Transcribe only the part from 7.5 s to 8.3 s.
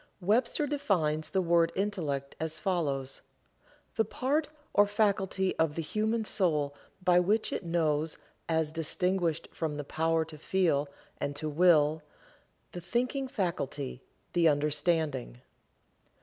it knows,